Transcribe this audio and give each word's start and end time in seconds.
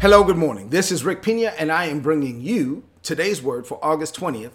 Hello, 0.00 0.22
good 0.22 0.36
morning. 0.36 0.68
This 0.68 0.92
is 0.92 1.04
Rick 1.04 1.22
Pina, 1.22 1.48
and 1.58 1.72
I 1.72 1.86
am 1.86 1.98
bringing 1.98 2.40
you 2.40 2.84
today's 3.02 3.42
word 3.42 3.66
for 3.66 3.84
August 3.84 4.14
20th, 4.14 4.52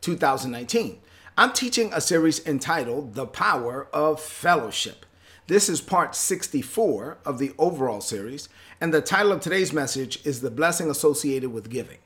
2019. 0.00 1.00
I'm 1.36 1.52
teaching 1.52 1.92
a 1.92 2.00
series 2.00 2.46
entitled 2.46 3.14
The 3.14 3.26
Power 3.26 3.88
of 3.92 4.20
Fellowship. 4.20 5.04
This 5.48 5.68
is 5.68 5.80
part 5.80 6.14
64 6.14 7.18
of 7.24 7.40
the 7.40 7.54
overall 7.58 8.00
series, 8.00 8.48
and 8.80 8.94
the 8.94 9.00
title 9.00 9.32
of 9.32 9.40
today's 9.40 9.72
message 9.72 10.24
is 10.24 10.42
The 10.42 10.50
Blessing 10.52 10.88
Associated 10.88 11.52
with 11.52 11.70
Giving. 11.70 11.98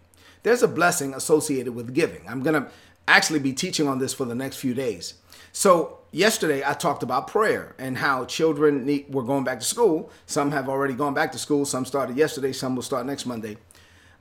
There's 0.43 0.63
a 0.63 0.69
blessing 0.69 1.13
associated 1.13 1.75
with 1.75 1.93
giving. 1.93 2.23
I'm 2.27 2.43
going 2.43 2.63
to 2.63 2.71
actually 3.07 3.41
be 3.41 3.53
teaching 3.53 3.87
on 3.87 3.99
this 3.99 4.15
for 4.15 4.25
the 4.25 4.35
next 4.35 4.57
few 4.57 4.73
days. 4.73 5.13
So, 5.53 5.98
yesterday 6.13 6.63
I 6.65 6.75
talked 6.75 7.03
about 7.03 7.29
prayer 7.29 7.75
and 7.79 7.99
how 7.99 8.25
children 8.25 8.85
need, 8.87 9.13
were 9.13 9.23
going 9.23 9.45
back 9.45 9.61
to 9.61 9.67
school. 9.67 10.11
Some 10.27 10.51
have 10.53 10.69
already 10.69 10.95
gone 10.95 11.15
back 11.15 11.33
to 11.33 11.39
school. 11.39 11.65
Some 11.65 11.85
started 11.85 12.17
yesterday. 12.17 12.53
Some 12.53 12.75
will 12.75 12.83
start 12.83 13.07
next 13.07 13.27
Monday. 13.27 13.57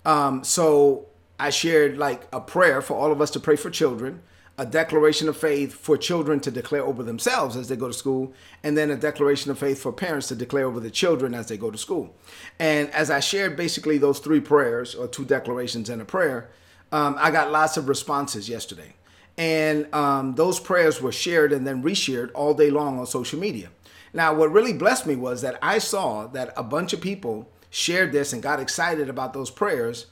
Um, 0.05 0.43
so, 0.43 1.07
I 1.39 1.49
shared 1.51 1.97
like 1.97 2.27
a 2.33 2.41
prayer 2.41 2.81
for 2.81 2.95
all 2.95 3.11
of 3.11 3.21
us 3.21 3.29
to 3.31 3.39
pray 3.39 3.55
for 3.57 3.69
children, 3.69 4.23
a 4.57 4.65
declaration 4.65 5.29
of 5.29 5.37
faith 5.37 5.73
for 5.73 5.95
children 5.97 6.39
to 6.39 6.49
declare 6.49 6.81
over 6.81 7.03
themselves 7.03 7.55
as 7.55 7.67
they 7.67 7.75
go 7.75 7.87
to 7.87 7.93
school, 7.93 8.33
and 8.63 8.75
then 8.75 8.89
a 8.89 8.95
declaration 8.95 9.51
of 9.51 9.59
faith 9.59 9.79
for 9.79 9.93
parents 9.93 10.27
to 10.29 10.35
declare 10.35 10.65
over 10.65 10.79
the 10.79 10.89
children 10.89 11.35
as 11.35 11.47
they 11.47 11.57
go 11.57 11.69
to 11.69 11.77
school. 11.77 12.15
And 12.57 12.89
as 12.89 13.11
I 13.11 13.19
shared 13.19 13.55
basically 13.55 13.99
those 13.99 14.17
three 14.17 14.39
prayers, 14.39 14.95
or 14.95 15.07
two 15.07 15.25
declarations 15.25 15.89
and 15.89 16.01
a 16.01 16.05
prayer, 16.05 16.49
um, 16.91 17.15
I 17.19 17.29
got 17.29 17.51
lots 17.51 17.77
of 17.77 17.87
responses 17.87 18.49
yesterday. 18.49 18.95
And 19.37 19.93
um, 19.93 20.35
those 20.35 20.59
prayers 20.59 21.01
were 21.01 21.11
shared 21.11 21.53
and 21.53 21.65
then 21.65 21.83
reshared 21.83 22.31
all 22.33 22.53
day 22.53 22.69
long 22.69 22.99
on 22.99 23.05
social 23.05 23.39
media. 23.39 23.69
Now, 24.13 24.33
what 24.33 24.51
really 24.51 24.73
blessed 24.73 25.05
me 25.05 25.15
was 25.15 25.41
that 25.41 25.59
I 25.61 25.77
saw 25.77 26.27
that 26.27 26.53
a 26.57 26.63
bunch 26.63 26.93
of 26.93 27.01
people 27.01 27.49
shared 27.69 28.11
this 28.11 28.33
and 28.33 28.41
got 28.41 28.59
excited 28.59 29.09
about 29.09 29.33
those 29.33 29.51
prayers. 29.51 30.07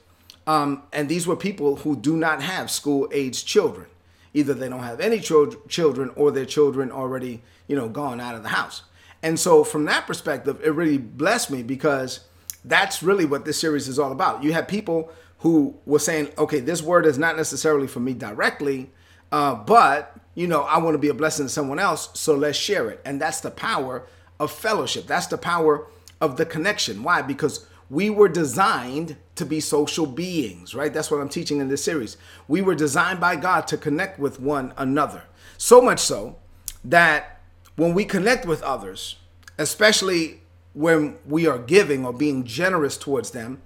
Um, 0.46 0.84
and 0.94 1.10
these 1.10 1.26
were 1.26 1.36
people 1.36 1.78
who 1.78 1.96
do 1.96 2.16
not 2.16 2.44
have 2.44 2.70
school 2.70 3.08
aged 3.12 3.48
children. 3.48 3.88
Either 4.34 4.54
they 4.54 4.70
don't 4.70 4.84
have 4.84 5.00
any 5.00 5.20
children 5.20 6.12
or 6.16 6.30
their 6.30 6.46
children 6.46 6.92
already, 6.92 7.42
you 7.68 7.76
know, 7.76 7.88
gone 7.88 8.20
out 8.20 8.36
of 8.36 8.44
the 8.44 8.50
house. 8.50 8.84
And 9.24 9.40
so, 9.40 9.64
from 9.64 9.86
that 9.86 10.06
perspective, 10.06 10.60
it 10.64 10.70
really 10.72 10.98
blessed 10.98 11.50
me 11.50 11.64
because 11.64 12.20
that's 12.64 13.02
really 13.02 13.26
what 13.26 13.46
this 13.46 13.60
series 13.60 13.88
is 13.88 13.98
all 13.98 14.12
about. 14.12 14.44
You 14.44 14.54
have 14.54 14.68
people 14.68 15.10
who 15.40 15.76
were 15.86 16.00
saying, 16.00 16.30
okay, 16.38 16.60
this 16.60 16.82
word 16.82 17.06
is 17.06 17.18
not 17.18 17.38
necessarily 17.38 17.88
for 17.88 18.02
me 18.02 18.14
directly, 18.14 18.92
uh, 19.32 19.56
but 19.56 20.16
you 20.36 20.48
know, 20.48 20.62
I 20.64 20.78
want 20.80 20.94
to 20.96 21.00
be 21.00 21.08
a 21.08 21.14
blessing 21.14 21.46
to 21.46 21.50
someone 21.50 21.80
else, 21.80 22.10
so 22.14 22.36
let's 22.36 22.58
share 22.58 22.90
it. 22.90 23.02
And 23.06 23.22
that's 23.22 23.40
the 23.40 23.52
power 23.52 24.06
of 24.40 24.52
fellowship. 24.52 25.08
That's 25.08 25.28
the 25.28 25.38
power 25.38 25.88
of 26.20 26.38
the 26.38 26.46
connection. 26.46 27.04
Why? 27.04 27.22
Because 27.22 27.66
we 27.90 28.10
were 28.10 28.28
designed 28.28 29.16
to 29.36 29.46
be 29.46 29.60
social 29.60 30.06
beings, 30.06 30.76
right? 30.76 30.94
That's 30.94 31.10
what 31.10 31.22
I'm 31.22 31.30
teaching 31.30 31.60
in 31.60 31.70
this 31.70 31.84
series. 31.84 32.18
We 32.48 32.62
were 32.62 32.76
designed 32.76 33.20
by 33.20 33.36
God 33.38 33.68
to 33.68 33.78
connect 33.78 34.20
with 34.20 34.40
one 34.40 34.74
another. 34.78 35.24
So 35.58 35.82
much 35.82 36.00
so 36.00 36.38
that 36.84 37.42
when 37.76 37.94
we 37.94 38.06
connect 38.06 38.46
with 38.46 38.62
others, 38.64 39.18
especially 39.58 40.42
when 40.74 41.18
we 41.26 41.48
are 41.48 41.60
giving 41.60 42.06
or 42.06 42.12
being 42.12 42.44
generous 42.44 42.98
towards 42.98 43.32
them, 43.32 43.62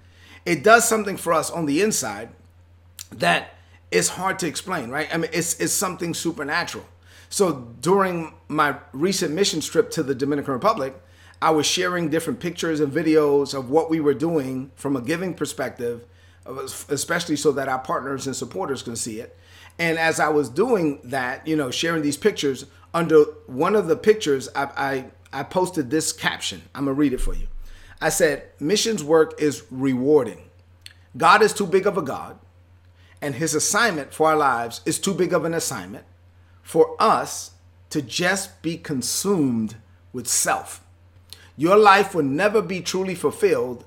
it 0.45 0.63
does 0.63 0.87
something 0.87 1.17
for 1.17 1.33
us 1.33 1.49
on 1.49 1.65
the 1.65 1.81
inside 1.81 2.29
that 3.11 3.55
it's 3.91 4.09
hard 4.09 4.39
to 4.39 4.47
explain, 4.47 4.89
right? 4.89 5.07
I 5.13 5.17
mean, 5.17 5.31
it's 5.33 5.59
it's 5.59 5.73
something 5.73 6.13
supernatural. 6.13 6.85
So 7.29 7.73
during 7.81 8.33
my 8.47 8.77
recent 8.91 9.33
mission 9.33 9.61
trip 9.61 9.91
to 9.91 10.03
the 10.03 10.15
Dominican 10.15 10.53
Republic, 10.53 10.99
I 11.41 11.51
was 11.51 11.65
sharing 11.65 12.09
different 12.09 12.39
pictures 12.39 12.79
and 12.79 12.91
videos 12.91 13.53
of 13.53 13.69
what 13.69 13.89
we 13.89 13.99
were 13.99 14.13
doing 14.13 14.71
from 14.75 14.95
a 14.95 15.01
giving 15.01 15.33
perspective, 15.33 16.05
especially 16.89 17.35
so 17.35 17.51
that 17.51 17.69
our 17.69 17.79
partners 17.79 18.27
and 18.27 18.35
supporters 18.35 18.81
can 18.81 18.95
see 18.95 19.19
it. 19.19 19.37
And 19.77 19.97
as 19.97 20.19
I 20.19 20.29
was 20.29 20.49
doing 20.49 20.99
that, 21.05 21.47
you 21.47 21.55
know, 21.55 21.71
sharing 21.71 22.01
these 22.01 22.17
pictures, 22.17 22.65
under 22.93 23.23
one 23.45 23.75
of 23.75 23.87
the 23.87 23.95
pictures, 23.95 24.49
I, 24.55 24.63
I, 25.31 25.39
I 25.39 25.43
posted 25.43 25.89
this 25.89 26.11
caption. 26.11 26.63
I'm 26.75 26.85
gonna 26.85 26.93
read 26.93 27.13
it 27.13 27.21
for 27.21 27.33
you. 27.33 27.47
I 28.01 28.09
said, 28.09 28.49
"Missions 28.59 29.03
work 29.03 29.39
is 29.41 29.63
rewarding. 29.69 30.49
God 31.15 31.41
is 31.41 31.53
too 31.53 31.67
big 31.67 31.85
of 31.85 31.97
a 31.97 32.01
God 32.01 32.39
and 33.21 33.35
his 33.35 33.53
assignment 33.53 34.13
for 34.13 34.29
our 34.29 34.37
lives 34.37 34.81
is 34.85 34.99
too 34.99 35.13
big 35.13 35.33
of 35.33 35.45
an 35.45 35.53
assignment 35.53 36.05
for 36.61 36.95
us 36.99 37.51
to 37.89 38.01
just 38.01 38.61
be 38.61 38.77
consumed 38.77 39.75
with 40.13 40.27
self. 40.27 40.83
Your 41.57 41.77
life 41.77 42.15
will 42.15 42.23
never 42.23 42.61
be 42.61 42.81
truly 42.81 43.15
fulfilled 43.15 43.85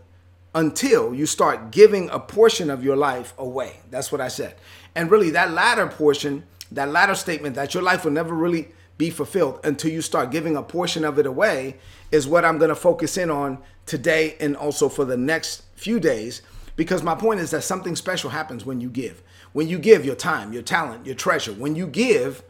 until 0.55 1.15
you 1.15 1.25
start 1.25 1.71
giving 1.71 2.11
a 2.11 2.19
portion 2.19 2.69
of 2.69 2.85
your 2.85 2.97
life 2.97 3.33
away. 3.39 3.77
That's 3.91 4.13
what 4.13 4.21
I 4.21 4.29
said. 4.29 4.57
And 4.95 5.11
really, 5.11 5.31
that 5.31 5.53
latter 5.53 5.87
portion, 5.87 6.45
that 6.71 6.91
latter 6.91 7.15
statement 7.15 7.55
that 7.55 7.73
your 7.73 7.83
life 7.83 8.05
will 8.05 8.13
never 8.13 8.35
really 8.35 8.69
be 8.99 9.09
fulfilled 9.11 9.61
until 9.65 9.91
you 9.91 10.03
start 10.03 10.31
giving 10.31 10.57
a 10.57 10.63
portion 10.63 11.05
of 11.05 11.19
it 11.19 11.27
away 11.27 11.77
is 12.11 12.29
what 12.29 12.45
I'm 12.45 12.59
going 12.59 12.69
to 12.69 12.75
focus 12.75 13.17
in 13.17 13.31
on 13.31 13.59
today 13.87 14.37
and 14.39 14.57
also 14.57 14.89
for 14.89 15.05
the 15.05 15.17
next 15.17 15.63
few 15.75 15.99
days 15.99 16.43
because 16.77 17.03
my 17.03 17.15
point 17.15 17.41
is 17.41 17.51
that 17.51 17.63
something 17.63 17.97
special 17.97 18.31
happens 18.31 18.65
when 18.65 18.81
you 18.81 18.89
give. 18.89 19.23
When 19.53 19.69
you 19.69 19.79
give 19.79 20.05
your 20.05 20.15
time, 20.15 20.53
your 20.53 20.63
talent, 20.63 21.07
your 21.07 21.15
treasure, 21.15 21.53
when 21.53 21.77
you 21.77 21.87
give, 21.87 22.43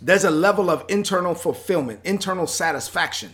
there's 0.00 0.24
a 0.24 0.30
level 0.30 0.70
of 0.70 0.84
internal 0.88 1.34
fulfillment, 1.34 2.00
internal 2.04 2.46
satisfaction 2.46 3.30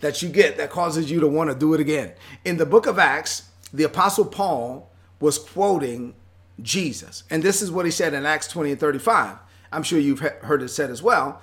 that 0.00 0.22
you 0.22 0.28
get 0.28 0.56
that 0.56 0.70
causes 0.70 1.10
you 1.10 1.20
to 1.20 1.26
want 1.28 1.50
to 1.50 1.56
do 1.56 1.74
it 1.74 1.80
again. 1.80 2.12
In 2.44 2.56
the 2.56 2.66
book 2.66 2.86
of 2.86 2.98
Acts, 2.98 3.48
the 3.72 3.84
apostle 3.84 4.24
Paul 4.24 4.90
was 5.20 5.38
quoting 5.38 6.14
Jesus. 6.62 7.24
And 7.30 7.42
this 7.42 7.62
is 7.62 7.70
what 7.70 7.84
he 7.84 7.90
said 7.90 8.14
in 8.14 8.26
Acts 8.26 8.48
20 8.48 8.72
and 8.72 8.80
35. 8.80 9.36
I'm 9.72 9.82
sure 9.82 9.98
you've 9.98 10.20
heard 10.20 10.62
it 10.62 10.68
said 10.68 10.90
as 10.90 11.02
well. 11.02 11.40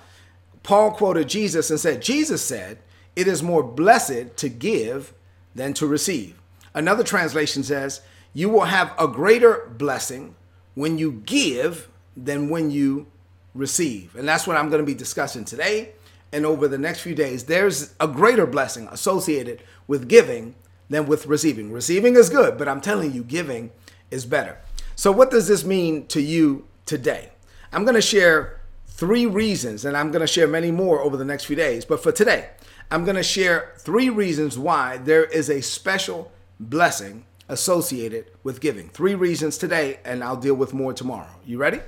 Paul 0.62 0.90
quoted 0.90 1.28
Jesus 1.28 1.70
and 1.70 1.80
said, 1.80 2.02
Jesus 2.02 2.44
said, 2.44 2.78
It 3.16 3.26
is 3.26 3.42
more 3.42 3.62
blessed 3.62 4.36
to 4.36 4.48
give 4.48 5.14
than 5.54 5.72
to 5.74 5.86
receive. 5.86 6.38
Another 6.74 7.02
translation 7.02 7.62
says, 7.62 8.02
you 8.38 8.48
will 8.48 8.66
have 8.66 8.94
a 9.00 9.08
greater 9.08 9.68
blessing 9.78 10.36
when 10.76 10.96
you 10.96 11.10
give 11.26 11.88
than 12.16 12.48
when 12.48 12.70
you 12.70 13.04
receive. 13.52 14.14
And 14.14 14.28
that's 14.28 14.46
what 14.46 14.56
I'm 14.56 14.68
going 14.68 14.80
to 14.80 14.86
be 14.86 14.94
discussing 14.94 15.44
today 15.44 15.90
and 16.32 16.46
over 16.46 16.68
the 16.68 16.78
next 16.78 17.00
few 17.00 17.16
days. 17.16 17.46
There's 17.46 17.94
a 17.98 18.06
greater 18.06 18.46
blessing 18.46 18.86
associated 18.92 19.64
with 19.88 20.06
giving 20.06 20.54
than 20.88 21.06
with 21.06 21.26
receiving. 21.26 21.72
Receiving 21.72 22.14
is 22.14 22.30
good, 22.30 22.56
but 22.56 22.68
I'm 22.68 22.80
telling 22.80 23.12
you, 23.12 23.24
giving 23.24 23.72
is 24.08 24.24
better. 24.24 24.58
So, 24.94 25.10
what 25.10 25.32
does 25.32 25.48
this 25.48 25.64
mean 25.64 26.06
to 26.06 26.20
you 26.20 26.64
today? 26.86 27.30
I'm 27.72 27.82
going 27.82 27.96
to 27.96 28.00
share 28.00 28.60
three 28.86 29.26
reasons, 29.26 29.84
and 29.84 29.96
I'm 29.96 30.12
going 30.12 30.20
to 30.20 30.28
share 30.28 30.46
many 30.46 30.70
more 30.70 31.00
over 31.00 31.16
the 31.16 31.24
next 31.24 31.46
few 31.46 31.56
days. 31.56 31.84
But 31.84 32.04
for 32.04 32.12
today, 32.12 32.50
I'm 32.88 33.02
going 33.02 33.16
to 33.16 33.24
share 33.24 33.74
three 33.78 34.10
reasons 34.10 34.56
why 34.56 34.98
there 34.98 35.24
is 35.24 35.50
a 35.50 35.60
special 35.60 36.30
blessing 36.60 37.24
associated 37.48 38.30
with 38.42 38.60
giving. 38.60 38.88
Three 38.88 39.14
reasons 39.14 39.58
today, 39.58 40.00
and 40.04 40.22
I'll 40.22 40.36
deal 40.36 40.54
with 40.54 40.74
more 40.74 40.92
tomorrow. 40.92 41.30
You 41.44 41.58
ready? 41.58 41.80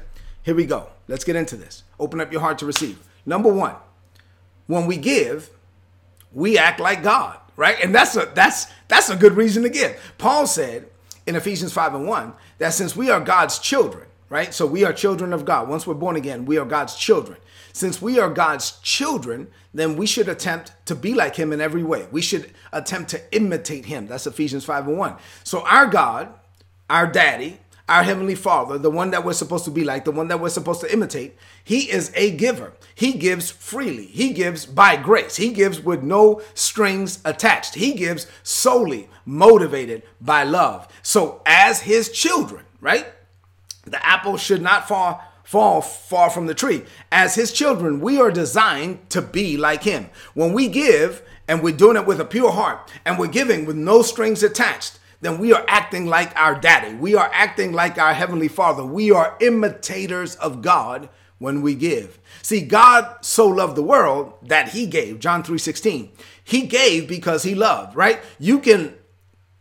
Here 0.43 0.55
we 0.55 0.67
go. 0.67 0.89
Let's 1.09 1.25
get 1.25 1.37
into 1.37 1.57
this. 1.57 1.85
Open 1.99 2.21
up 2.21 2.33
your 2.33 2.41
heart 2.41 2.59
to 2.59 2.67
receive. 2.67 2.99
Number 3.27 3.53
one, 3.53 3.77
when 4.67 4.87
we 4.87 4.97
give, 4.97 5.51
we 6.33 6.57
act 6.57 6.81
like 6.81 7.03
God, 7.03 7.39
right? 7.57 7.77
And 7.83 7.95
that's 7.95 8.17
a 8.17 8.31
that's 8.35 8.67
that's 8.89 9.11
a 9.11 9.17
good 9.17 9.35
reason 9.35 9.63
to 9.65 9.69
give. 9.69 10.01
Paul 10.17 10.47
said 10.47 10.87
in 11.27 11.37
Ephesians 11.37 11.73
5 11.73 11.95
and 11.95 12.07
1 12.07 12.33
that 12.59 12.73
since 12.73 12.97
we 12.97 13.11
are 13.11 13.21
God's 13.21 13.59
children, 13.59 14.07
right? 14.29 14.55
So 14.55 14.67
we 14.67 14.85
are 14.85 14.93
children 14.93 15.33
of 15.33 15.45
God. 15.45 15.69
Once 15.69 15.87
we're 15.87 15.95
born 15.95 16.17
again, 16.17 16.45
we 16.47 16.57
are 16.57 16.65
God's 16.65 16.97
children. 16.97 17.39
Since 17.81 18.03
we 18.03 18.19
are 18.19 18.29
God's 18.29 18.73
children, 18.83 19.49
then 19.73 19.97
we 19.97 20.05
should 20.05 20.29
attempt 20.29 20.75
to 20.85 20.95
be 20.95 21.15
like 21.15 21.37
him 21.37 21.51
in 21.51 21.63
every 21.63 21.83
way. 21.83 22.07
We 22.11 22.21
should 22.21 22.53
attempt 22.75 23.09
to 23.13 23.35
imitate 23.35 23.87
him. 23.87 24.07
That's 24.07 24.27
Ephesians 24.27 24.67
5 24.67 24.89
and 24.89 24.99
1. 24.99 25.17
So 25.45 25.63
our 25.63 25.87
God, 25.87 26.29
our 26.91 27.07
daddy, 27.07 27.59
our 27.89 28.03
heavenly 28.03 28.35
father, 28.35 28.77
the 28.77 28.91
one 28.91 29.13
that 29.13 29.25
we're 29.25 29.33
supposed 29.33 29.65
to 29.65 29.71
be 29.71 29.83
like, 29.83 30.05
the 30.05 30.11
one 30.11 30.29
that 30.29 30.41
we're 30.41 30.51
supposed 30.51 30.83
to 30.83 30.93
imitate, 30.93 31.39
he 31.65 31.91
is 31.91 32.13
a 32.15 32.33
giver. 32.33 32.75
He 32.95 33.15
gives 33.15 33.51
freely. 33.51 34.05
He 34.05 34.35
gives 34.35 34.67
by 34.67 34.97
grace. 34.97 35.37
He 35.37 35.51
gives 35.51 35.81
with 35.81 36.03
no 36.03 36.43
strings 36.53 37.21
attached. 37.25 37.77
He 37.77 37.95
gives 37.95 38.27
solely 38.43 39.09
motivated 39.25 40.03
by 40.21 40.45
love. 40.45 40.87
So 41.01 41.41
as 41.47 41.81
his 41.81 42.11
children, 42.11 42.67
right? 42.83 43.07
The 43.87 44.07
apple 44.07 44.37
should 44.37 44.61
not 44.61 44.87
fall 44.87 45.25
fall 45.51 45.81
far 45.83 46.31
from 46.31 46.47
the 46.47 46.55
tree. 46.55 46.85
As 47.11 47.35
his 47.35 47.51
children, 47.51 47.99
we 47.99 48.21
are 48.21 48.31
designed 48.31 49.11
to 49.11 49.21
be 49.21 49.57
like 49.57 49.83
him. 49.83 50.09
When 50.33 50.53
we 50.53 50.69
give 50.69 51.25
and 51.49 51.61
we're 51.61 51.77
doing 51.77 51.97
it 51.97 52.07
with 52.07 52.21
a 52.21 52.25
pure 52.25 52.53
heart 52.53 52.89
and 53.05 53.19
we're 53.19 53.27
giving 53.27 53.67
with 53.67 53.75
no 53.75 54.03
strings 54.03 54.45
attached, 54.45 55.01
then 55.23 55.39
we 55.39 55.53
are 55.53 55.65
acting 55.67 56.07
like 56.07 56.33
our 56.39 56.55
daddy. 56.55 56.95
We 56.95 57.17
are 57.17 57.29
acting 57.35 57.73
like 57.73 57.99
our 57.99 58.15
heavenly 58.15 58.47
father. 58.47 58.85
We 58.85 59.11
are 59.11 59.37
imitators 59.41 60.37
of 60.37 60.63
God 60.63 61.09
when 61.39 61.63
we 61.63 61.75
give. 61.75 62.21
See, 62.43 62.61
God 62.61 63.17
so 63.23 63.49
loved 63.49 63.75
the 63.75 63.83
world 63.83 64.35
that 64.43 64.69
he 64.69 64.87
gave. 64.87 65.19
John 65.19 65.43
3:16. 65.43 66.11
He 66.45 66.63
gave 66.63 67.09
because 67.09 67.43
he 67.43 67.57
loved, 67.57 67.97
right? 67.97 68.21
You 68.39 68.61
can 68.61 68.95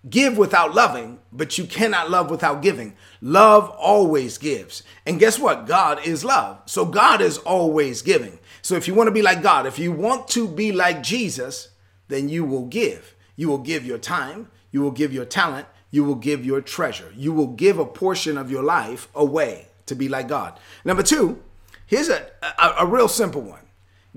give 0.09 0.37
without 0.37 0.73
loving, 0.73 1.19
but 1.31 1.57
you 1.57 1.65
cannot 1.65 2.09
love 2.09 2.29
without 2.29 2.61
giving. 2.61 2.95
Love 3.21 3.69
always 3.71 4.37
gives. 4.37 4.83
And 5.05 5.19
guess 5.19 5.39
what? 5.39 5.67
God 5.67 6.05
is 6.05 6.23
love. 6.23 6.61
So 6.65 6.85
God 6.85 7.21
is 7.21 7.37
always 7.39 8.01
giving. 8.01 8.39
So 8.61 8.75
if 8.75 8.87
you 8.87 8.93
want 8.93 9.07
to 9.07 9.13
be 9.13 9.21
like 9.21 9.41
God, 9.41 9.65
if 9.65 9.79
you 9.79 9.91
want 9.91 10.27
to 10.29 10.47
be 10.47 10.71
like 10.71 11.03
Jesus, 11.03 11.69
then 12.07 12.29
you 12.29 12.43
will 12.43 12.65
give. 12.65 13.15
You 13.35 13.47
will 13.47 13.59
give 13.59 13.85
your 13.85 13.97
time, 13.97 14.49
you 14.71 14.81
will 14.81 14.91
give 14.91 15.13
your 15.13 15.25
talent, 15.25 15.67
you 15.91 16.03
will 16.03 16.15
give 16.15 16.45
your 16.45 16.61
treasure. 16.61 17.11
You 17.15 17.33
will 17.33 17.47
give 17.47 17.79
a 17.79 17.85
portion 17.85 18.37
of 18.37 18.51
your 18.51 18.63
life 18.63 19.07
away 19.15 19.67
to 19.85 19.95
be 19.95 20.09
like 20.09 20.27
God. 20.27 20.59
Number 20.85 21.03
two, 21.03 21.41
here's 21.85 22.09
a, 22.09 22.27
a, 22.41 22.75
a 22.79 22.85
real 22.85 23.07
simple 23.07 23.41
one 23.41 23.59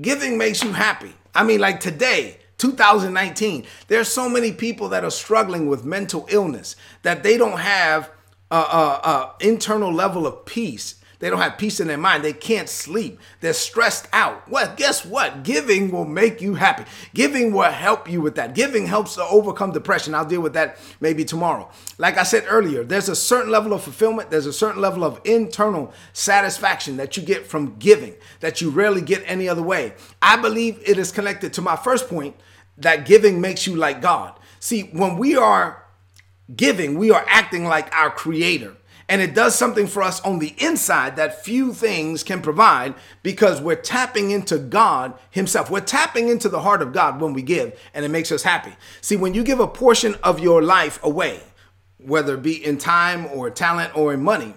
giving 0.00 0.38
makes 0.38 0.62
you 0.62 0.72
happy. 0.72 1.12
I 1.34 1.44
mean, 1.44 1.60
like 1.60 1.80
today, 1.80 2.38
2019, 2.62 3.66
there's 3.88 4.06
so 4.06 4.28
many 4.28 4.52
people 4.52 4.88
that 4.90 5.04
are 5.04 5.10
struggling 5.10 5.66
with 5.66 5.84
mental 5.84 6.26
illness 6.30 6.76
that 7.02 7.24
they 7.24 7.36
don't 7.36 7.58
have 7.58 8.08
a, 8.52 8.56
a, 8.56 8.58
a 8.60 9.34
internal 9.40 9.92
level 9.92 10.28
of 10.28 10.46
peace 10.46 11.01
they 11.22 11.30
don't 11.30 11.38
have 11.38 11.56
peace 11.56 11.78
in 11.78 11.86
their 11.86 11.96
mind. 11.96 12.24
They 12.24 12.32
can't 12.32 12.68
sleep. 12.68 13.20
They're 13.40 13.52
stressed 13.52 14.08
out. 14.12 14.50
Well, 14.50 14.74
guess 14.76 15.06
what? 15.06 15.44
Giving 15.44 15.92
will 15.92 16.04
make 16.04 16.42
you 16.42 16.56
happy. 16.56 16.82
Giving 17.14 17.52
will 17.52 17.70
help 17.70 18.10
you 18.10 18.20
with 18.20 18.34
that. 18.34 18.56
Giving 18.56 18.88
helps 18.88 19.14
to 19.14 19.22
overcome 19.22 19.70
depression. 19.70 20.16
I'll 20.16 20.24
deal 20.24 20.40
with 20.40 20.54
that 20.54 20.78
maybe 21.00 21.24
tomorrow. 21.24 21.70
Like 21.96 22.18
I 22.18 22.24
said 22.24 22.44
earlier, 22.48 22.82
there's 22.82 23.08
a 23.08 23.14
certain 23.14 23.52
level 23.52 23.72
of 23.72 23.84
fulfillment, 23.84 24.32
there's 24.32 24.46
a 24.46 24.52
certain 24.52 24.82
level 24.82 25.04
of 25.04 25.20
internal 25.22 25.92
satisfaction 26.12 26.96
that 26.96 27.16
you 27.16 27.22
get 27.22 27.46
from 27.46 27.76
giving 27.78 28.16
that 28.40 28.60
you 28.60 28.70
rarely 28.70 29.00
get 29.00 29.22
any 29.24 29.48
other 29.48 29.62
way. 29.62 29.92
I 30.20 30.38
believe 30.38 30.82
it 30.84 30.98
is 30.98 31.12
connected 31.12 31.52
to 31.52 31.62
my 31.62 31.76
first 31.76 32.08
point 32.08 32.34
that 32.78 33.06
giving 33.06 33.40
makes 33.40 33.64
you 33.64 33.76
like 33.76 34.02
God. 34.02 34.36
See, 34.58 34.88
when 34.92 35.16
we 35.18 35.36
are 35.36 35.84
giving, 36.56 36.98
we 36.98 37.12
are 37.12 37.24
acting 37.28 37.64
like 37.64 37.94
our 37.94 38.10
creator 38.10 38.76
and 39.12 39.20
it 39.20 39.34
does 39.34 39.54
something 39.54 39.86
for 39.86 40.02
us 40.02 40.22
on 40.22 40.38
the 40.38 40.54
inside 40.56 41.16
that 41.16 41.44
few 41.44 41.74
things 41.74 42.24
can 42.24 42.40
provide 42.40 42.94
because 43.22 43.60
we're 43.60 43.76
tapping 43.76 44.30
into 44.30 44.56
God 44.56 45.12
Himself. 45.30 45.70
We're 45.70 45.80
tapping 45.80 46.30
into 46.30 46.48
the 46.48 46.62
heart 46.62 46.80
of 46.80 46.94
God 46.94 47.20
when 47.20 47.34
we 47.34 47.42
give, 47.42 47.78
and 47.92 48.06
it 48.06 48.08
makes 48.08 48.32
us 48.32 48.42
happy. 48.42 48.72
See, 49.02 49.16
when 49.16 49.34
you 49.34 49.44
give 49.44 49.60
a 49.60 49.66
portion 49.66 50.14
of 50.22 50.40
your 50.40 50.62
life 50.62 50.98
away, 51.04 51.40
whether 51.98 52.36
it 52.36 52.42
be 52.42 52.64
in 52.64 52.78
time 52.78 53.26
or 53.26 53.50
talent 53.50 53.94
or 53.94 54.14
in 54.14 54.22
money, 54.22 54.54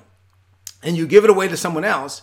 and 0.81 0.96
you 0.96 1.06
give 1.06 1.25
it 1.25 1.30
away 1.30 1.50
to 1.50 1.58
someone 1.58 1.84
else, 1.84 2.22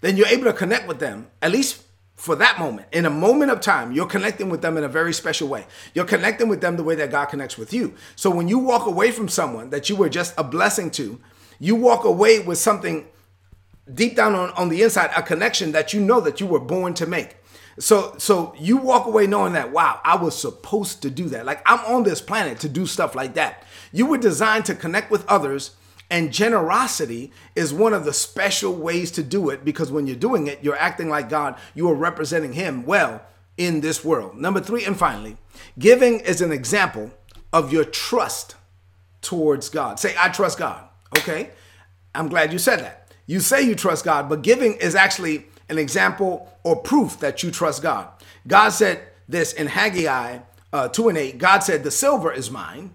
then 0.00 0.16
you're 0.16 0.28
able 0.28 0.44
to 0.44 0.54
connect 0.54 0.88
with 0.88 1.00
them, 1.00 1.26
at 1.42 1.52
least 1.52 1.82
for 2.16 2.34
that 2.36 2.58
moment. 2.58 2.88
In 2.92 3.04
a 3.04 3.10
moment 3.10 3.50
of 3.50 3.60
time, 3.60 3.92
you're 3.92 4.06
connecting 4.06 4.48
with 4.48 4.62
them 4.62 4.78
in 4.78 4.84
a 4.84 4.88
very 4.88 5.12
special 5.12 5.48
way. 5.48 5.66
You're 5.92 6.06
connecting 6.06 6.48
with 6.48 6.62
them 6.62 6.78
the 6.78 6.82
way 6.82 6.94
that 6.94 7.10
God 7.10 7.26
connects 7.26 7.58
with 7.58 7.74
you. 7.74 7.92
So 8.16 8.30
when 8.30 8.48
you 8.48 8.58
walk 8.58 8.86
away 8.86 9.10
from 9.10 9.28
someone 9.28 9.68
that 9.68 9.90
you 9.90 9.96
were 9.96 10.08
just 10.08 10.32
a 10.38 10.44
blessing 10.44 10.90
to, 10.92 11.20
you 11.58 11.74
walk 11.74 12.04
away 12.04 12.40
with 12.40 12.58
something 12.58 13.06
deep 13.92 14.16
down 14.16 14.34
on, 14.34 14.50
on 14.50 14.68
the 14.68 14.82
inside, 14.82 15.10
a 15.16 15.22
connection 15.22 15.72
that 15.72 15.92
you 15.92 16.00
know 16.00 16.20
that 16.20 16.40
you 16.40 16.46
were 16.46 16.60
born 16.60 16.94
to 16.94 17.06
make. 17.06 17.36
So 17.78 18.14
so 18.18 18.54
you 18.56 18.76
walk 18.76 19.06
away 19.06 19.26
knowing 19.26 19.54
that 19.54 19.72
wow, 19.72 20.00
I 20.04 20.16
was 20.16 20.38
supposed 20.38 21.02
to 21.02 21.10
do 21.10 21.28
that. 21.30 21.44
Like 21.44 21.60
I'm 21.66 21.80
on 21.80 22.04
this 22.04 22.20
planet 22.20 22.60
to 22.60 22.68
do 22.68 22.86
stuff 22.86 23.14
like 23.14 23.34
that. 23.34 23.64
You 23.92 24.06
were 24.06 24.18
designed 24.18 24.64
to 24.66 24.74
connect 24.74 25.10
with 25.10 25.26
others 25.26 25.72
and 26.10 26.32
generosity 26.32 27.32
is 27.56 27.72
one 27.72 27.94
of 27.94 28.04
the 28.04 28.12
special 28.12 28.74
ways 28.74 29.10
to 29.12 29.22
do 29.22 29.50
it 29.50 29.64
because 29.64 29.90
when 29.90 30.06
you're 30.06 30.16
doing 30.16 30.46
it, 30.46 30.62
you're 30.62 30.76
acting 30.76 31.08
like 31.08 31.28
God. 31.28 31.56
You 31.74 31.88
are 31.90 31.94
representing 31.94 32.52
him 32.52 32.84
well 32.84 33.22
in 33.56 33.80
this 33.80 34.04
world. 34.04 34.36
Number 34.36 34.60
3 34.60 34.84
and 34.84 34.96
finally, 34.96 35.36
giving 35.78 36.20
is 36.20 36.40
an 36.40 36.52
example 36.52 37.10
of 37.52 37.72
your 37.72 37.84
trust 37.84 38.54
towards 39.22 39.68
God. 39.68 39.98
Say 39.98 40.14
I 40.18 40.28
trust 40.28 40.58
God. 40.58 40.88
Okay, 41.18 41.50
I'm 42.14 42.28
glad 42.28 42.52
you 42.52 42.58
said 42.58 42.80
that. 42.80 43.12
You 43.26 43.40
say 43.40 43.62
you 43.62 43.74
trust 43.74 44.04
God, 44.04 44.28
but 44.28 44.42
giving 44.42 44.74
is 44.74 44.94
actually 44.94 45.46
an 45.68 45.78
example 45.78 46.52
or 46.62 46.76
proof 46.76 47.20
that 47.20 47.42
you 47.42 47.50
trust 47.50 47.82
God. 47.82 48.08
God 48.46 48.70
said 48.70 49.02
this 49.28 49.52
in 49.52 49.66
Haggai 49.66 50.40
uh, 50.72 50.88
2 50.88 51.08
and 51.08 51.18
8. 51.18 51.38
God 51.38 51.60
said, 51.60 51.82
The 51.82 51.90
silver 51.90 52.32
is 52.32 52.50
mine 52.50 52.90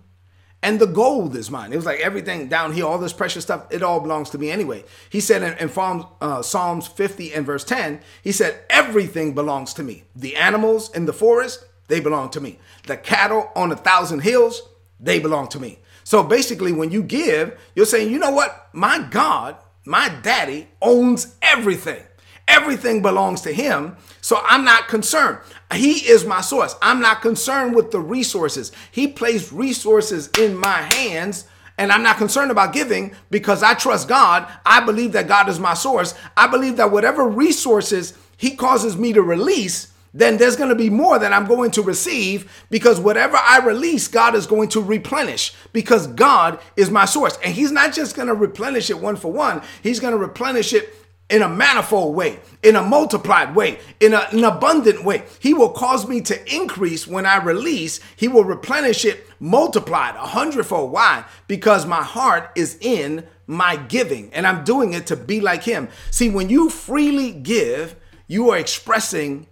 and 0.62 0.80
the 0.80 0.88
gold 0.88 1.36
is 1.36 1.50
mine. 1.50 1.72
It 1.72 1.78
was 1.78 1.86
like 1.86 2.00
everything 2.02 2.48
down 2.50 2.74
here, 2.74 2.86
all 2.86 2.98
this 2.98 3.14
precious 3.14 3.44
stuff, 3.44 3.66
it 3.70 3.82
all 3.82 4.02
belongs 4.02 4.30
to 4.32 4.38
me 4.38 4.52
anyway. 4.52 4.84
He 5.10 5.22
said 5.22 5.42
in, 5.42 5.58
in 5.58 5.70
Psalms, 5.70 6.06
uh, 6.20 6.42
Psalms 6.42 6.88
50 6.88 7.34
and 7.34 7.46
verse 7.46 7.64
10, 7.64 8.02
He 8.22 8.32
said, 8.32 8.60
Everything 8.70 9.34
belongs 9.34 9.74
to 9.76 9.84
me. 9.84 10.04
The 10.16 10.36
animals 10.36 10.94
in 10.94 11.06
the 11.06 11.14
forest, 11.14 11.66
they 11.88 12.00
belong 12.00 12.30
to 12.32 12.42
me. 12.42 12.60
The 12.86 12.98
cattle 12.98 13.52
on 13.56 13.72
a 13.72 13.76
thousand 13.76 14.20
hills, 14.20 14.62
they 15.00 15.20
belong 15.20 15.48
to 15.50 15.60
me. 15.60 15.80
So 16.10 16.24
basically, 16.24 16.72
when 16.72 16.90
you 16.90 17.04
give, 17.04 17.56
you're 17.76 17.86
saying, 17.86 18.12
you 18.12 18.18
know 18.18 18.32
what? 18.32 18.70
My 18.74 18.98
God, 19.12 19.58
my 19.86 20.10
daddy 20.24 20.68
owns 20.82 21.36
everything. 21.40 22.02
Everything 22.48 23.04
belongs 23.04 23.42
to 23.42 23.54
him. 23.54 23.96
So 24.20 24.42
I'm 24.44 24.66
not 24.66 24.88
concerned. 24.88 25.38
He 25.72 26.10
is 26.10 26.26
my 26.26 26.42
source. 26.42 26.76
I'm 26.82 27.00
not 27.00 27.22
concerned 27.22 27.76
with 27.76 27.92
the 27.92 28.00
resources. 28.00 28.72
He 28.90 29.08
placed 29.10 29.52
resources 29.52 30.32
in 30.40 30.58
my 30.58 30.90
hands 30.96 31.46
and 31.78 31.92
I'm 31.92 32.02
not 32.02 32.18
concerned 32.18 32.50
about 32.50 32.74
giving 32.74 33.14
because 33.30 33.62
I 33.62 33.76
trust 33.76 34.08
God. 34.08 34.52
I 34.66 34.84
believe 34.84 35.12
that 35.12 35.28
God 35.28 35.48
is 35.48 35.60
my 35.60 35.76
source. 35.76 36.16
I 36.36 36.48
believe 36.48 36.78
that 36.78 36.90
whatever 36.90 37.28
resources 37.28 38.18
He 38.36 38.56
causes 38.56 38.98
me 38.98 39.14
to 39.14 39.22
release, 39.22 39.94
then 40.14 40.38
there's 40.38 40.56
going 40.56 40.70
to 40.70 40.76
be 40.76 40.90
more 40.90 41.20
that 41.20 41.34
I'm 41.34 41.46
going 41.46 41.72
to 41.72 41.82
receive 41.82 42.66
because 42.70 43.00
whatever 43.00 43.38
I 43.38 43.60
release, 43.60 44.08
God 44.08 44.36
is 44.36 44.48
going 44.48 44.70
to 44.70 44.82
replenish 44.82 45.54
because 45.74 46.08
God 46.08 46.60
is 46.76 46.90
my 46.90 47.06
source. 47.06 47.38
And 47.44 47.54
He's 47.54 47.72
not 47.72 47.94
just 47.94 48.16
going 48.16 48.28
to 48.28 48.34
replenish 48.34 48.90
it 48.90 49.00
one 49.00 49.16
for 49.16 49.32
one, 49.32 49.62
He's 49.84 50.00
going 50.00 50.14
to 50.14 50.18
replenish 50.18 50.74
it 50.74 50.96
in 51.30 51.44
a 51.44 51.50
manifold 51.50 52.16
way, 52.16 52.40
in 52.64 52.76
a 52.76 52.82
multiplied 52.82 53.56
way, 53.56 53.78
in 54.00 54.14
a, 54.14 54.28
an 54.32 54.44
abundant 54.44 55.04
way. 55.04 55.24
He 55.40 55.54
will 55.54 55.70
cause 55.70 56.08
me 56.08 56.22
to 56.22 56.56
increase 56.56 57.06
when 57.08 57.26
I 57.26 57.38
release. 57.38 58.00
He 58.16 58.28
will 58.28 58.44
replenish 58.44 59.06
it 59.06 59.28
multiplied 59.40 60.16
a 60.16 60.26
hundredfold. 60.26 60.92
Why? 60.92 61.26
Because 61.48 61.86
my 61.86 62.02
heart 62.04 62.52
is 62.56 62.78
in 62.82 63.28
my 63.46 63.76
giving 63.76 64.34
and 64.34 64.46
I'm 64.46 64.64
doing 64.64 64.94
it 64.94 65.08
to 65.08 65.16
be 65.16 65.40
like 65.40 65.64
Him. 65.64 65.90
See, 66.10 66.30
when 66.30 66.50
you 66.50 66.70
freely 66.70 67.32
give, 67.32 67.96
you 68.28 68.50
are 68.50 68.58
expressing 68.58 69.48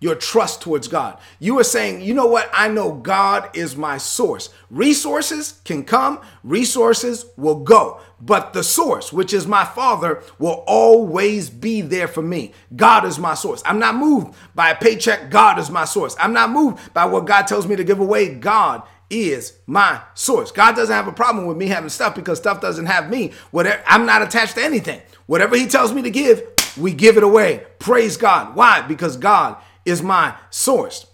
your 0.00 0.14
trust 0.14 0.62
towards 0.62 0.88
God. 0.88 1.18
You 1.38 1.58
are 1.58 1.64
saying, 1.64 2.00
you 2.00 2.14
know 2.14 2.26
what? 2.26 2.50
I 2.52 2.68
know 2.68 2.92
God 2.92 3.54
is 3.54 3.76
my 3.76 3.98
source. 3.98 4.48
Resources 4.70 5.60
can 5.64 5.84
come, 5.84 6.20
resources 6.42 7.26
will 7.36 7.60
go, 7.60 8.00
but 8.20 8.52
the 8.54 8.64
source, 8.64 9.12
which 9.12 9.32
is 9.32 9.46
my 9.46 9.64
Father, 9.64 10.22
will 10.38 10.64
always 10.66 11.50
be 11.50 11.82
there 11.82 12.08
for 12.08 12.22
me. 12.22 12.52
God 12.74 13.04
is 13.04 13.18
my 13.18 13.34
source. 13.34 13.62
I'm 13.64 13.78
not 13.78 13.94
moved 13.94 14.34
by 14.54 14.70
a 14.70 14.76
paycheck. 14.76 15.30
God 15.30 15.58
is 15.58 15.70
my 15.70 15.84
source. 15.84 16.16
I'm 16.18 16.32
not 16.32 16.50
moved 16.50 16.92
by 16.94 17.04
what 17.04 17.26
God 17.26 17.46
tells 17.46 17.66
me 17.66 17.76
to 17.76 17.84
give 17.84 18.00
away. 18.00 18.34
God 18.34 18.82
is 19.10 19.58
my 19.66 20.00
source. 20.14 20.52
God 20.52 20.76
doesn't 20.76 20.94
have 20.94 21.08
a 21.08 21.12
problem 21.12 21.46
with 21.46 21.56
me 21.56 21.66
having 21.66 21.90
stuff 21.90 22.14
because 22.14 22.38
stuff 22.38 22.60
doesn't 22.60 22.86
have 22.86 23.10
me. 23.10 23.32
Whatever 23.50 23.82
I'm 23.86 24.06
not 24.06 24.22
attached 24.22 24.54
to 24.54 24.62
anything. 24.62 25.02
Whatever 25.26 25.56
he 25.56 25.66
tells 25.66 25.92
me 25.92 26.02
to 26.02 26.10
give, 26.10 26.42
we 26.76 26.92
give 26.92 27.16
it 27.16 27.22
away. 27.22 27.66
Praise 27.78 28.16
God. 28.16 28.54
Why? 28.54 28.82
Because 28.82 29.16
God 29.16 29.56
is 29.84 30.02
my 30.02 30.34
source. 30.50 31.06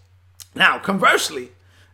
Now, 0.55 0.79
conversely, 0.79 1.51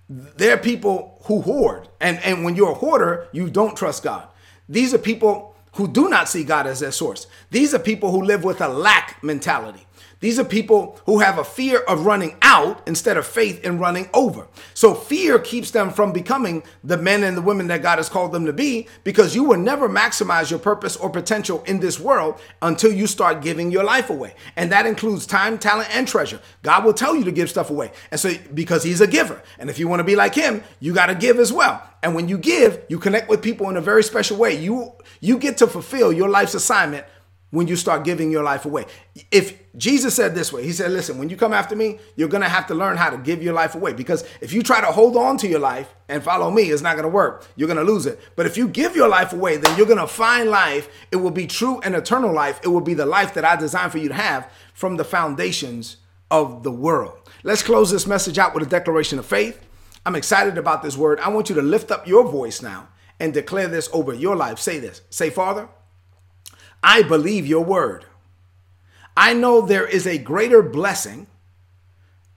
there 0.08 0.54
are 0.54 0.58
people 0.58 1.20
who 1.24 1.40
hoard. 1.42 1.88
And, 2.00 2.18
and 2.18 2.44
when 2.44 2.56
you're 2.56 2.72
a 2.72 2.74
hoarder, 2.74 3.28
you 3.32 3.50
don't 3.50 3.76
trust 3.76 4.02
God. 4.02 4.26
These 4.68 4.94
are 4.94 4.98
people 4.98 5.54
who 5.74 5.88
do 5.88 6.08
not 6.08 6.28
see 6.28 6.44
God 6.44 6.66
as 6.66 6.80
their 6.80 6.92
source. 6.92 7.26
These 7.50 7.74
are 7.74 7.78
people 7.78 8.10
who 8.10 8.22
live 8.22 8.44
with 8.44 8.60
a 8.60 8.68
lack 8.68 9.22
mentality. 9.22 9.86
These 10.22 10.38
are 10.38 10.44
people 10.44 11.00
who 11.04 11.18
have 11.18 11.38
a 11.38 11.44
fear 11.44 11.80
of 11.80 12.06
running 12.06 12.36
out 12.42 12.80
instead 12.86 13.16
of 13.16 13.26
faith 13.26 13.64
in 13.64 13.80
running 13.80 14.08
over. 14.14 14.46
So 14.72 14.94
fear 14.94 15.40
keeps 15.40 15.72
them 15.72 15.90
from 15.90 16.12
becoming 16.12 16.62
the 16.84 16.96
men 16.96 17.24
and 17.24 17.36
the 17.36 17.42
women 17.42 17.66
that 17.66 17.82
God 17.82 17.98
has 17.98 18.08
called 18.08 18.30
them 18.30 18.46
to 18.46 18.52
be 18.52 18.86
because 19.02 19.34
you 19.34 19.42
will 19.42 19.58
never 19.58 19.88
maximize 19.88 20.48
your 20.48 20.60
purpose 20.60 20.96
or 20.96 21.10
potential 21.10 21.64
in 21.66 21.80
this 21.80 21.98
world 21.98 22.40
until 22.62 22.92
you 22.92 23.08
start 23.08 23.42
giving 23.42 23.72
your 23.72 23.82
life 23.82 24.10
away. 24.10 24.36
And 24.54 24.70
that 24.70 24.86
includes 24.86 25.26
time, 25.26 25.58
talent, 25.58 25.92
and 25.92 26.06
treasure. 26.06 26.40
God 26.62 26.84
will 26.84 26.94
tell 26.94 27.16
you 27.16 27.24
to 27.24 27.32
give 27.32 27.50
stuff 27.50 27.68
away. 27.68 27.90
And 28.12 28.20
so 28.20 28.32
because 28.54 28.84
he's 28.84 29.00
a 29.00 29.08
giver. 29.08 29.42
And 29.58 29.68
if 29.68 29.80
you 29.80 29.88
want 29.88 30.00
to 30.00 30.04
be 30.04 30.14
like 30.14 30.36
him, 30.36 30.62
you 30.78 30.94
got 30.94 31.06
to 31.06 31.16
give 31.16 31.40
as 31.40 31.52
well. 31.52 31.82
And 32.00 32.14
when 32.14 32.28
you 32.28 32.38
give, 32.38 32.84
you 32.88 33.00
connect 33.00 33.28
with 33.28 33.42
people 33.42 33.68
in 33.70 33.76
a 33.76 33.80
very 33.80 34.04
special 34.04 34.36
way. 34.36 34.54
You 34.56 34.92
you 35.20 35.38
get 35.38 35.58
to 35.58 35.66
fulfill 35.66 36.12
your 36.12 36.28
life's 36.28 36.54
assignment 36.54 37.06
when 37.52 37.68
you 37.68 37.76
start 37.76 38.02
giving 38.02 38.30
your 38.30 38.42
life 38.42 38.64
away. 38.64 38.86
If 39.30 39.58
Jesus 39.76 40.14
said 40.14 40.34
this 40.34 40.52
way, 40.52 40.64
He 40.64 40.72
said, 40.72 40.90
Listen, 40.90 41.18
when 41.18 41.28
you 41.28 41.36
come 41.36 41.52
after 41.52 41.76
me, 41.76 41.98
you're 42.16 42.28
to 42.42 42.48
have 42.48 42.66
to 42.68 42.74
learn 42.74 42.96
how 42.96 43.10
to 43.10 43.18
give 43.18 43.42
your 43.42 43.52
life 43.52 43.74
away. 43.74 43.92
Because 43.92 44.24
if 44.40 44.52
you 44.54 44.62
try 44.62 44.80
to 44.80 44.86
hold 44.86 45.16
on 45.16 45.36
to 45.36 45.46
your 45.46 45.60
life 45.60 45.94
and 46.08 46.22
follow 46.22 46.50
me, 46.50 46.64
it's 46.64 46.82
not 46.82 46.96
to 46.96 47.08
work. 47.08 47.46
You're 47.54 47.68
to 47.72 47.84
lose 47.84 48.06
it. 48.06 48.18
But 48.36 48.46
if 48.46 48.56
you 48.56 48.66
give 48.66 48.96
your 48.96 49.08
life 49.08 49.34
away, 49.34 49.58
then 49.58 49.76
you're 49.76 49.86
to 49.98 50.06
find 50.06 50.48
life. 50.48 50.88
It 51.12 51.16
will 51.16 51.30
be 51.30 51.46
true 51.46 51.78
and 51.80 51.94
eternal 51.94 52.32
life. 52.32 52.58
It 52.64 52.68
will 52.68 52.80
be 52.80 52.94
the 52.94 53.06
life 53.06 53.34
that 53.34 53.44
I 53.44 53.54
designed 53.56 53.92
for 53.92 53.98
you 53.98 54.08
to 54.08 54.14
have 54.14 54.50
from 54.72 54.96
the 54.96 55.04
foundations 55.04 55.98
of 56.30 56.62
the 56.62 56.72
world. 56.72 57.18
Let's 57.42 57.62
close 57.62 57.90
this 57.90 58.06
message 58.06 58.38
out 58.38 58.54
with 58.54 58.62
a 58.62 58.70
declaration 58.70 59.18
of 59.18 59.26
faith. 59.26 59.62
I'm 60.06 60.16
excited 60.16 60.56
about 60.56 60.82
this 60.82 60.96
word. 60.96 61.20
I 61.20 61.28
want 61.28 61.50
you 61.50 61.54
to 61.56 61.62
lift 61.62 61.90
up 61.90 62.06
your 62.06 62.26
voice 62.28 62.62
now 62.62 62.88
and 63.20 63.34
declare 63.34 63.68
this 63.68 63.90
over 63.92 64.14
your 64.14 64.36
life. 64.36 64.58
Say 64.58 64.78
this. 64.78 65.02
Say, 65.10 65.28
Father, 65.28 65.68
I 66.82 67.02
believe 67.02 67.46
your 67.46 67.64
word. 67.64 68.04
I 69.16 69.34
know 69.34 69.60
there 69.60 69.86
is 69.86 70.06
a 70.06 70.18
greater 70.18 70.62
blessing 70.62 71.26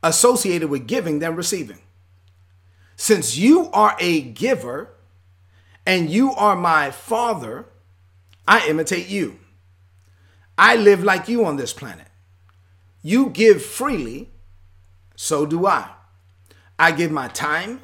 associated 0.04 0.70
with 0.70 0.88
giving 0.88 1.20
than 1.20 1.36
receiving. 1.36 1.80
Since 2.96 3.38
you 3.38 3.70
are 3.72 3.96
a 4.00 4.22
giver 4.22 4.90
and 5.86 6.10
you 6.10 6.32
are 6.34 6.56
my 6.56 6.92
father, 6.92 7.66
I 8.48 8.68
imitate 8.68 9.08
you. 9.08 9.40
I 10.58 10.76
live 10.76 11.04
like 11.04 11.28
you 11.28 11.46
on 11.46 11.58
this 11.58 11.74
planet. 11.74 12.08
You 13.02 13.30
give 13.30 13.64
freely, 13.64 14.30
so 15.16 15.46
do 15.46 15.66
I. 15.66 15.90
I 16.78 16.92
give 16.92 17.12
my 17.12 17.28
time, 17.28 17.82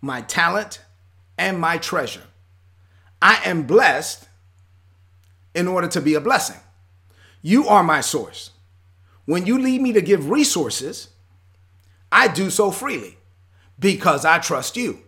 my 0.00 0.22
talent, 0.22 0.80
and 1.36 1.58
my 1.58 1.78
treasure. 1.78 2.24
I 3.22 3.40
am 3.44 3.64
blessed 3.64 4.28
in 5.54 5.68
order 5.68 5.88
to 5.88 6.00
be 6.00 6.14
a 6.14 6.20
blessing. 6.20 6.60
You 7.42 7.66
are 7.68 7.82
my 7.82 8.00
source. 8.00 8.50
When 9.24 9.46
you 9.46 9.58
lead 9.58 9.80
me 9.80 9.92
to 9.92 10.02
give 10.02 10.30
resources, 10.30 11.08
I 12.12 12.28
do 12.28 12.50
so 12.50 12.70
freely 12.70 13.18
because 13.78 14.24
I 14.24 14.38
trust 14.38 14.76
you. 14.76 15.00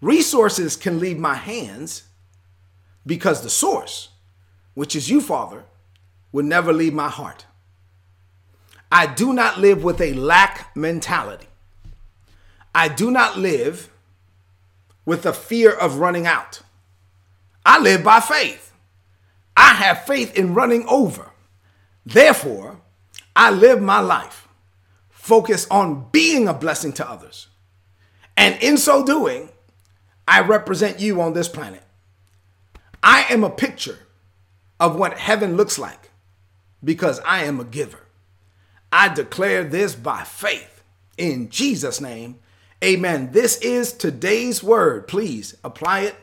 Resources 0.00 0.76
can 0.76 1.00
leave 1.00 1.18
my 1.18 1.34
hands 1.34 2.04
because 3.06 3.42
the 3.42 3.50
source, 3.50 4.08
which 4.74 4.94
is 4.94 5.08
you, 5.08 5.20
Father, 5.20 5.64
will 6.32 6.44
never 6.44 6.72
leave 6.72 6.92
my 6.92 7.08
heart. 7.08 7.46
I 8.90 9.06
do 9.06 9.32
not 9.32 9.58
live 9.58 9.82
with 9.82 10.00
a 10.00 10.12
lack 10.12 10.76
mentality. 10.76 11.46
I 12.74 12.88
do 12.88 13.10
not 13.10 13.38
live 13.38 13.90
with 15.04 15.22
the 15.22 15.32
fear 15.32 15.72
of 15.72 15.96
running 15.96 16.26
out. 16.26 16.60
I 17.64 17.80
live 17.80 18.04
by 18.04 18.20
faith. 18.20 18.72
I 19.56 19.74
have 19.74 20.04
faith 20.04 20.36
in 20.36 20.54
running 20.54 20.86
over. 20.88 21.30
Therefore, 22.04 22.80
I 23.34 23.50
live 23.50 23.80
my 23.80 24.00
life 24.00 24.48
focused 25.10 25.68
on 25.70 26.08
being 26.12 26.46
a 26.46 26.54
blessing 26.54 26.92
to 26.94 27.10
others. 27.10 27.48
And 28.36 28.62
in 28.62 28.76
so 28.76 29.04
doing, 29.04 29.50
I 30.28 30.40
represent 30.40 31.00
you 31.00 31.20
on 31.20 31.32
this 31.32 31.48
planet. 31.48 31.82
I 33.02 33.22
am 33.30 33.44
a 33.44 33.50
picture 33.50 33.98
of 34.78 34.96
what 34.96 35.18
heaven 35.18 35.56
looks 35.56 35.78
like 35.78 36.10
because 36.82 37.20
I 37.20 37.44
am 37.44 37.60
a 37.60 37.64
giver. 37.64 38.06
I 38.92 39.08
declare 39.08 39.64
this 39.64 39.94
by 39.94 40.24
faith 40.24 40.82
in 41.16 41.48
Jesus' 41.48 42.00
name. 42.00 42.38
Amen. 42.84 43.32
This 43.32 43.58
is 43.58 43.92
today's 43.92 44.62
word. 44.62 45.08
Please 45.08 45.56
apply 45.64 46.00
it 46.00 46.16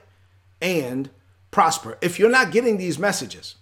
and 0.61 1.09
prosper. 1.53 1.98
If 2.01 2.19
you're 2.19 2.29
not 2.29 2.51
getting 2.51 2.77
these 2.77 3.00
messages, 3.00 3.55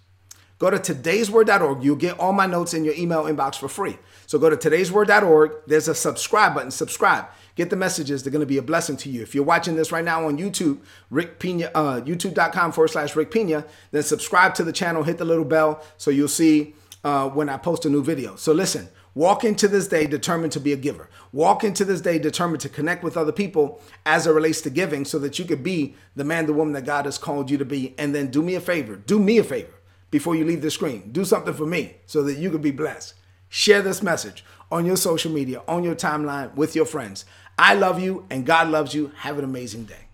go 0.58 0.70
to 0.70 0.78
today'sword.org. 0.78 1.84
You'll 1.84 1.96
get 1.96 2.18
all 2.18 2.32
my 2.32 2.46
notes 2.46 2.74
in 2.74 2.84
your 2.84 2.94
email 2.94 3.24
inbox 3.24 3.56
for 3.56 3.68
free. 3.68 3.98
So 4.26 4.38
go 4.38 4.50
to 4.50 4.56
today'sword.org. 4.56 5.52
There's 5.68 5.86
a 5.86 5.94
subscribe 5.94 6.54
button. 6.54 6.70
Subscribe. 6.70 7.26
Get 7.54 7.70
the 7.70 7.76
messages. 7.76 8.22
They're 8.22 8.32
going 8.32 8.40
to 8.40 8.46
be 8.46 8.56
a 8.56 8.62
blessing 8.62 8.96
to 8.98 9.10
you. 9.10 9.22
If 9.22 9.34
you're 9.34 9.44
watching 9.44 9.76
this 9.76 9.92
right 9.92 10.04
now 10.04 10.26
on 10.26 10.38
YouTube, 10.38 10.78
Rick 11.10 11.38
Pina, 11.38 11.70
uh, 11.74 12.00
youtube.com 12.00 12.72
forward 12.72 12.88
slash 12.88 13.14
Rick 13.14 13.30
Pina, 13.30 13.64
then 13.90 14.02
subscribe 14.02 14.54
to 14.54 14.64
the 14.64 14.72
channel, 14.72 15.02
hit 15.02 15.18
the 15.18 15.24
little 15.24 15.44
bell 15.44 15.84
so 15.98 16.10
you'll 16.10 16.28
see 16.28 16.74
uh, 17.04 17.28
when 17.28 17.48
I 17.48 17.58
post 17.58 17.84
a 17.84 17.90
new 17.90 18.02
video. 18.02 18.36
So 18.36 18.52
listen, 18.52 18.88
walk 19.14 19.44
into 19.44 19.68
this 19.68 19.88
day 19.88 20.06
determined 20.06 20.52
to 20.52 20.60
be 20.60 20.72
a 20.72 20.76
giver. 20.76 21.08
Walk 21.32 21.64
into 21.64 21.84
this 21.84 22.00
day 22.00 22.18
determined 22.18 22.60
to 22.60 22.68
connect 22.68 23.02
with 23.02 23.16
other 23.16 23.32
people 23.32 23.80
as 24.06 24.26
it 24.26 24.32
relates 24.32 24.60
to 24.62 24.70
giving 24.70 25.04
so 25.04 25.18
that 25.18 25.38
you 25.38 25.44
could 25.44 25.62
be 25.62 25.94
the 26.16 26.24
man, 26.24 26.46
the 26.46 26.52
woman 26.52 26.74
that 26.74 26.84
God 26.84 27.04
has 27.04 27.18
called 27.18 27.50
you 27.50 27.58
to 27.58 27.64
be. 27.64 27.94
And 27.98 28.14
then 28.14 28.30
do 28.30 28.42
me 28.42 28.54
a 28.54 28.60
favor. 28.60 28.96
Do 28.96 29.18
me 29.18 29.38
a 29.38 29.44
favor 29.44 29.74
before 30.10 30.34
you 30.34 30.44
leave 30.44 30.62
the 30.62 30.70
screen. 30.70 31.10
Do 31.12 31.24
something 31.24 31.54
for 31.54 31.66
me 31.66 31.96
so 32.06 32.22
that 32.22 32.38
you 32.38 32.50
could 32.50 32.62
be 32.62 32.70
blessed. 32.70 33.14
Share 33.48 33.82
this 33.82 34.02
message 34.02 34.44
on 34.70 34.86
your 34.86 34.96
social 34.96 35.30
media, 35.30 35.62
on 35.68 35.84
your 35.84 35.94
timeline 35.94 36.54
with 36.54 36.74
your 36.74 36.86
friends. 36.86 37.24
I 37.58 37.74
love 37.74 38.00
you 38.00 38.26
and 38.30 38.46
God 38.46 38.68
loves 38.68 38.94
you. 38.94 39.12
Have 39.18 39.38
an 39.38 39.44
amazing 39.44 39.84
day. 39.84 40.08